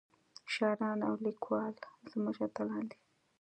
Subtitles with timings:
[0.53, 1.73] شاعران او ليکوال
[2.11, 2.97] زمونږ اتلان دي